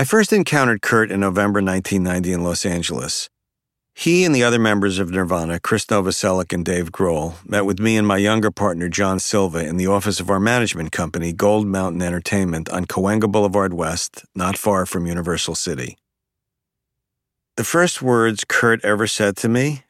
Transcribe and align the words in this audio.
I 0.00 0.04
first 0.04 0.32
encountered 0.32 0.80
Kurt 0.80 1.10
in 1.10 1.20
November 1.20 1.60
1990 1.60 2.32
in 2.32 2.42
Los 2.42 2.64
Angeles. 2.64 3.28
He 3.94 4.24
and 4.24 4.34
the 4.34 4.42
other 4.42 4.58
members 4.58 4.98
of 4.98 5.10
Nirvana, 5.10 5.60
Chris 5.60 5.84
Novoselic 5.84 6.54
and 6.54 6.64
Dave 6.64 6.90
Grohl, 6.90 7.34
met 7.46 7.66
with 7.66 7.78
me 7.78 7.98
and 7.98 8.08
my 8.08 8.16
younger 8.16 8.50
partner, 8.50 8.88
John 8.88 9.18
Silva, 9.18 9.58
in 9.58 9.76
the 9.76 9.88
office 9.88 10.18
of 10.18 10.30
our 10.30 10.40
management 10.40 10.90
company, 10.90 11.34
Gold 11.34 11.66
Mountain 11.66 12.00
Entertainment, 12.00 12.70
on 12.70 12.86
Cahuenga 12.86 13.30
Boulevard 13.30 13.74
West, 13.74 14.24
not 14.34 14.56
far 14.56 14.86
from 14.86 15.06
Universal 15.06 15.56
City. 15.56 15.98
The 17.58 17.64
first 17.64 18.00
words 18.00 18.46
Kurt 18.48 18.82
ever 18.82 19.06
said 19.06 19.36
to 19.36 19.50
me 19.50 19.82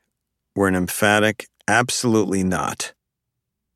were 0.57 0.67
an 0.67 0.75
emphatic, 0.75 1.47
absolutely 1.69 2.43
not, 2.43 2.95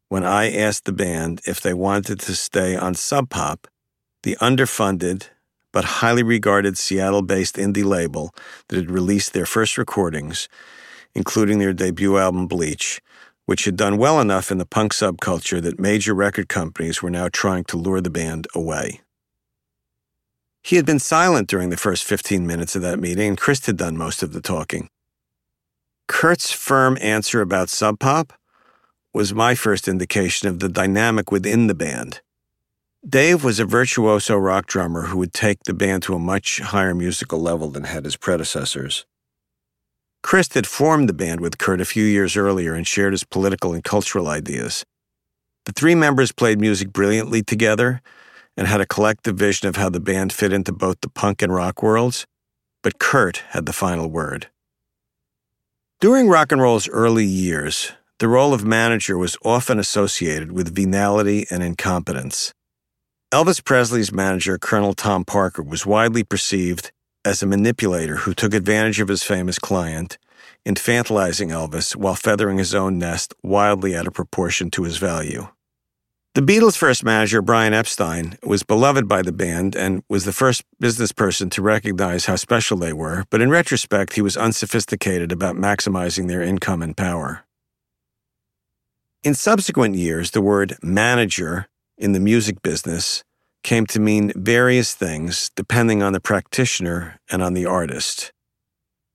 when 0.09 0.25
I 0.25 0.53
asked 0.53 0.85
the 0.85 0.93
band 0.93 1.43
if 1.47 1.61
they 1.61 1.75
wanted 1.75 2.19
to 2.19 2.35
stay 2.35 2.75
on 2.75 2.97
Sub 2.97 3.31
Pop, 3.31 3.69
the 4.25 4.35
underfunded, 4.41 5.29
but 5.75 5.85
highly 5.85 6.23
regarded 6.23 6.79
Seattle 6.79 7.21
based 7.21 7.57
indie 7.57 7.85
label 7.85 8.33
that 8.69 8.77
had 8.77 8.91
released 8.93 9.33
their 9.33 9.45
first 9.45 9.77
recordings, 9.77 10.49
including 11.15 11.59
their 11.59 11.73
debut 11.73 12.17
album 12.17 12.47
Bleach, 12.47 13.03
which 13.47 13.65
had 13.65 13.77
done 13.77 13.99
well 13.99 14.21
enough 14.21 14.53
in 14.53 14.59
the 14.59 14.67
punk 14.67 14.93
subculture 14.95 15.61
that 15.61 15.81
major 15.81 16.15
record 16.15 16.49
companies 16.49 17.03
were 17.03 17.11
now 17.11 17.29
trying 17.29 17.65
to 17.65 17.77
lure 17.77 18.01
the 18.01 18.09
band 18.09 18.47
away. 18.55 19.01
He 20.63 20.77
had 20.77 20.87
been 20.87 21.01
silent 21.01 21.49
during 21.49 21.71
the 21.71 21.77
first 21.77 22.05
15 22.05 22.47
minutes 22.47 22.77
of 22.77 22.83
that 22.83 23.01
meeting, 23.01 23.31
and 23.31 23.39
Chris 23.39 23.67
had 23.67 23.77
done 23.77 23.99
most 23.99 24.23
of 24.23 24.33
the 24.33 24.41
talking. 24.41 24.89
Kurt's 26.07 26.53
firm 26.53 26.97
answer 27.01 27.41
about 27.41 27.69
Sub 27.69 27.99
Pop 27.99 28.33
was 29.13 29.35
my 29.35 29.57
first 29.57 29.89
indication 29.89 30.49
of 30.49 30.61
the 30.61 30.69
dynamic 30.69 31.33
within 31.33 31.67
the 31.67 31.75
band. 31.75 32.21
Dave 33.07 33.45
was 33.45 33.61
a 33.61 33.67
virtuoso 33.67 34.35
rock 34.35 34.65
drummer 34.65 35.03
who 35.03 35.19
would 35.19 35.35
take 35.35 35.65
the 35.65 35.75
band 35.75 36.03
to 36.05 36.15
a 36.15 36.19
much 36.19 36.61
higher 36.61 36.95
musical 36.95 37.39
level 37.39 37.69
than 37.69 37.85
had 37.85 38.07
his 38.07 38.17
predecessors. 38.17 39.05
Chris 40.23 40.49
had 40.55 40.67
formed 40.67 41.07
the 41.07 41.13
band 41.13 41.41
with 41.41 41.59
Kurt 41.59 41.83
a 41.83 41.85
few 41.85 42.05
years 42.05 42.35
earlier 42.35 42.73
and 42.73 42.87
shared 42.87 43.13
his 43.13 43.23
political 43.23 43.75
and 43.75 43.85
cultural 43.85 44.27
ideas. 44.27 44.85
The 45.67 45.73
three 45.73 45.95
members 45.95 46.33
played 46.33 46.59
music 46.59 46.95
brilliantly 46.95 47.43
together 47.43 48.01
and 48.57 48.67
had 48.67 48.81
a 48.81 48.87
collective 48.87 49.37
vision 49.37 49.69
of 49.69 49.77
how 49.77 49.91
the 49.91 50.01
band 50.01 50.33
fit 50.33 50.51
into 50.51 50.73
both 50.73 51.03
the 51.03 51.11
punk 51.11 51.43
and 51.43 51.55
rock 51.55 51.83
worlds, 51.83 52.25
but 52.83 52.99
Kurt 52.99 53.43
had 53.51 53.67
the 53.67 53.75
final 53.75 54.11
word. 54.11 54.47
During 56.01 56.29
rock 56.29 56.53
and 56.53 56.63
roll's 56.63 56.89
early 56.89 57.27
years, 57.27 57.93
the 58.19 58.29
role 58.29 58.55
of 58.55 58.65
manager 58.65 59.19
was 59.19 59.37
often 59.45 59.79
associated 59.79 60.53
with 60.53 60.75
venality 60.75 61.47
and 61.51 61.63
incompetence. 61.63 62.55
Elvis 63.35 63.65
Presley's 63.65 64.13
manager, 64.13 64.59
Colonel 64.59 64.95
Tom 64.95 65.25
Parker, 65.25 65.61
was 65.61 65.85
widely 65.85 66.23
perceived 66.23 66.93
as 67.25 67.43
a 67.43 67.49
manipulator 67.49 68.19
who 68.19 68.33
took 68.33 68.55
advantage 68.55 69.01
of 69.01 69.09
his 69.09 69.25
famous 69.25 69.59
client, 69.59 70.19
infantilizing 70.65 71.49
Elvis 71.49 71.97
while 71.97 72.15
feathering 72.15 72.59
his 72.59 72.77
own 72.77 72.97
nest 72.97 73.35
wildly 73.43 73.97
out 73.97 74.07
of 74.07 74.15
proportion 74.15 74.71
to 74.71 74.85
his 74.85 74.99
value. 74.99 75.49
The 76.35 76.43
Beatles' 76.43 76.77
first 76.77 77.03
manager, 77.03 77.43
Brian 77.43 77.75
Epstein, 77.75 78.39
was 78.45 78.63
beloved 78.63 79.09
by 79.09 79.21
the 79.21 79.33
band 79.33 79.75
and 79.75 80.05
was 80.09 80.25
the 80.25 80.33
first 80.33 80.63
business 80.79 81.11
person 81.11 81.51
to 81.51 81.61
recognize 81.61 82.27
how 82.27 82.37
special 82.37 82.77
they 82.77 82.93
were, 82.93 83.25
but 83.31 83.41
in 83.41 83.51
retrospect, 83.51 84.13
he 84.13 84.23
was 84.23 84.37
unsophisticated 84.37 85.33
about 85.33 85.57
maximizing 85.57 86.29
their 86.29 86.41
income 86.41 86.83
and 86.83 86.97
power. 86.97 87.45
In 89.25 89.35
subsequent 89.35 89.97
years, 89.97 90.31
the 90.31 90.41
word 90.41 90.77
manager 90.85 91.67
in 91.97 92.13
the 92.13 92.21
music 92.21 92.63
business 92.63 93.23
came 93.63 93.87
to 93.87 93.99
mean 93.99 94.33
various 94.37 94.95
things 94.95 95.51
depending 95.57 96.03
on 96.03 96.13
the 96.13 96.21
practitioner 96.21 97.19
and 97.31 97.43
on 97.43 97.55
the 97.55 97.67
artist. 97.67 98.33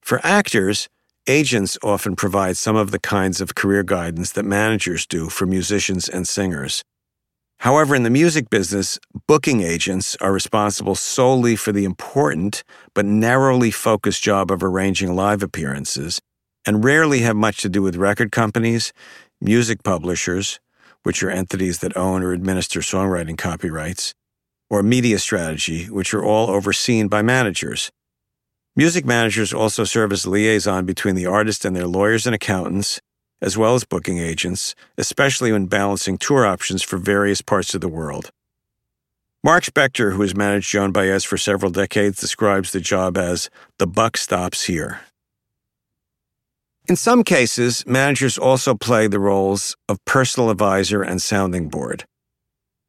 For 0.02 0.19
actors, 0.23 0.89
agents 1.27 1.77
often 1.83 2.16
provide 2.16 2.57
some 2.57 2.75
of 2.75 2.91
the 2.91 3.00
kinds 3.00 3.41
of 3.41 3.56
career 3.56 3.84
guidance 3.84 4.31
that 4.31 4.44
managers 4.44 5.06
do 5.06 5.29
for 5.29 5.45
musicians 5.45 6.09
and 6.09 6.28
singers. 6.28 6.84
However, 7.59 7.94
in 7.94 8.03
the 8.03 8.09
music 8.09 8.50
business, 8.50 8.97
booking 9.28 9.61
agents 9.61 10.16
are 10.22 10.31
responsible 10.31 10.96
solely 10.96 11.56
for 11.56 11.72
the 11.72 11.84
important 11.84 12.63
but 12.96 13.06
narrowly 13.06 13.69
focused 13.69 14.23
job 14.23 14.50
of 14.50 14.63
arranging 14.63 15.13
live 15.13 15.44
appearances 15.44 16.22
and 16.66 16.84
rarely 16.84 17.19
have 17.19 17.35
much 17.35 17.57
to 17.61 17.69
do 17.69 17.81
with 17.81 17.96
record 17.96 18.31
companies, 18.31 18.94
music 19.41 19.84
publishers, 19.84 20.59
which 21.03 21.23
are 21.23 21.29
entities 21.29 21.79
that 21.79 21.95
own 21.97 22.23
or 22.23 22.33
administer 22.33 22.79
songwriting 22.79 23.37
copyrights, 23.37 24.13
or 24.69 24.83
media 24.83 25.19
strategy, 25.19 25.85
which 25.85 26.13
are 26.13 26.23
all 26.23 26.49
overseen 26.49 27.07
by 27.07 27.21
managers. 27.21 27.91
Music 28.75 29.05
managers 29.05 29.53
also 29.53 29.83
serve 29.83 30.11
as 30.11 30.27
liaison 30.27 30.85
between 30.85 31.15
the 31.15 31.25
artist 31.25 31.65
and 31.65 31.75
their 31.75 31.87
lawyers 31.87 32.25
and 32.25 32.35
accountants, 32.35 33.01
as 33.41 33.57
well 33.57 33.75
as 33.75 33.83
booking 33.83 34.19
agents, 34.19 34.75
especially 34.97 35.51
when 35.51 35.65
balancing 35.65 36.17
tour 36.17 36.45
options 36.45 36.83
for 36.83 36.97
various 36.97 37.41
parts 37.41 37.73
of 37.73 37.81
the 37.81 37.87
world. 37.87 38.31
Mark 39.43 39.63
Spector, 39.63 40.13
who 40.13 40.21
has 40.21 40.35
managed 40.35 40.69
Joan 40.69 40.91
Baez 40.91 41.23
for 41.23 41.37
several 41.37 41.71
decades, 41.71 42.19
describes 42.19 42.71
the 42.71 42.81
job 42.81 43.17
as 43.17 43.49
the 43.77 43.87
buck 43.87 44.17
stops 44.17 44.66
here. 44.66 44.99
In 46.89 46.95
some 46.95 47.23
cases, 47.23 47.85
managers 47.85 48.35
also 48.35 48.73
play 48.73 49.05
the 49.05 49.19
roles 49.19 49.75
of 49.88 50.03
personal 50.05 50.50
advisor 50.50 51.03
and 51.03 51.22
sounding 51.22 51.69
board. 51.69 52.03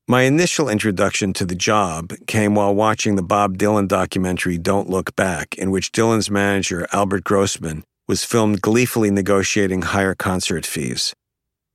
My 0.09 0.23
initial 0.23 0.71
introduction 0.71 1.35
to 1.35 1.45
the 1.45 1.55
job 1.55 2.15
came 2.27 2.55
while 2.55 2.75
watching 2.75 3.17
the 3.17 3.23
Bob 3.23 3.59
Dylan 3.59 3.89
documentary 3.89 4.57
Don't 4.57 4.89
Look 4.89 5.15
Back, 5.17 5.55
in 5.59 5.71
which 5.71 5.93
Dylan's 5.93 6.31
manager, 6.31 6.89
Albert 6.95 7.25
Grossman, 7.25 7.85
was 8.09 8.25
filmed 8.25 8.63
gleefully 8.63 9.11
negotiating 9.11 9.83
higher 9.83 10.15
concert 10.15 10.65
fees. 10.65 11.13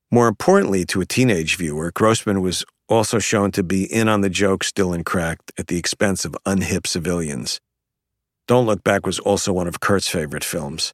More 0.09 0.27
importantly 0.27 0.83
to 0.85 1.01
a 1.01 1.05
teenage 1.05 1.57
viewer, 1.57 1.91
Grossman 1.91 2.41
was 2.41 2.65
also 2.89 3.19
shown 3.19 3.51
to 3.51 3.61
be 3.61 3.83
in 3.83 4.09
on 4.09 4.21
the 4.21 4.31
jokes 4.31 4.71
Dylan 4.71 5.05
cracked 5.05 5.51
at 5.59 5.67
the 5.67 5.77
expense 5.77 6.25
of 6.25 6.35
unhip 6.43 6.87
civilians. 6.87 7.59
Don't 8.47 8.65
Look 8.65 8.83
Back 8.83 9.05
was 9.05 9.19
also 9.19 9.53
one 9.53 9.67
of 9.67 9.79
Kurt's 9.79 10.09
favorite 10.09 10.43
films. 10.43 10.91